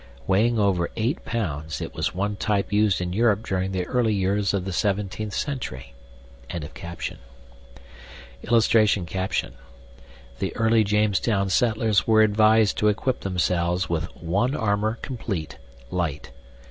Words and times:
WEIGHING 0.25 0.57
OVER 0.57 0.89
8 0.95 1.25
POUNDS, 1.25 1.79
IT 1.79 1.93
WAS 1.93 2.15
ONE 2.15 2.35
TYPE 2.35 2.73
USED 2.73 3.01
IN 3.01 3.13
EUROPE 3.13 3.43
DURING 3.45 3.71
THE 3.71 3.85
EARLY 3.85 4.15
YEARS 4.15 4.51
OF 4.51 4.65
THE 4.65 4.71
17TH 4.71 5.31
CENTURY.] 5.31 5.93
[Illustration: 8.41 9.49
THE 10.39 10.55
EARLY 10.55 10.83
JAMESTOWN 10.83 11.49
SETTLERS 11.51 12.07
WERE 12.07 12.23
ADVISED 12.23 12.75
TO 12.79 12.87
EQUIP 12.87 13.19
THEMSELVES 13.19 13.89
WITH 13.89 14.05
"ONE 14.17 14.55
ARMOUR 14.55 14.97
COMPLEAT, 15.03 15.59
LIGHT." 15.91 16.31